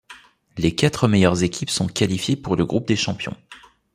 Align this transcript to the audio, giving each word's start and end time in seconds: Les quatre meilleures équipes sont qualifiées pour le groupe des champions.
Les 0.57 0.73
quatre 0.73 1.07
meilleures 1.07 1.43
équipes 1.43 1.69
sont 1.69 1.85
qualifiées 1.85 2.35
pour 2.35 2.55
le 2.55 2.65
groupe 2.65 2.87
des 2.87 2.95
champions. 2.95 3.37